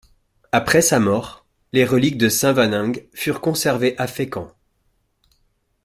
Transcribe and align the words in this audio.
Après 0.51 0.81
sa 0.81 0.99
mort, 0.99 1.45
les 1.73 1.85
reliques 1.85 2.17
de 2.17 2.27
Saint 2.27 2.55
Waneng 2.55 2.93
furent 3.13 3.39
conservées 3.39 3.95
à 3.99 4.07
Fécamp. 4.07 4.51